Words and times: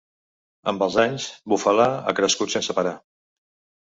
Amb 0.71 0.85
els 0.85 0.95
anys, 1.03 1.27
Bufalà 1.53 1.87
ha 2.13 2.17
crescut 2.21 2.55
sense 2.57 2.77
parar. 2.81 2.99